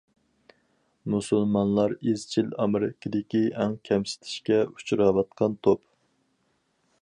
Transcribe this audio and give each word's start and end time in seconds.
مۇسۇلمانلار 1.15 1.93
ئىزچىل 2.13 2.49
ئامېرىكىدىكى 2.65 3.43
ئەڭ 3.59 3.77
كەمسىتىشكە 3.91 4.59
ئۇچراۋاتقان 4.65 5.61
توپ. 5.69 5.85